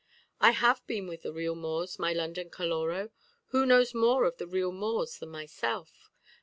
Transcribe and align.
"I 0.39 0.49
have 0.53 0.81
been 0.87 1.05
with 1.05 1.21
the 1.21 1.31
real 1.31 1.53
Moors, 1.53 1.99
my 1.99 2.11
London 2.11 2.49
Caloró. 2.49 3.11
Who 3.49 3.67
knows 3.67 3.93
more 3.93 4.23
of 4.25 4.37
the 4.37 4.47
real 4.47 4.71
Moors 4.71 5.19
than 5.19 5.29
myself? 5.29 6.09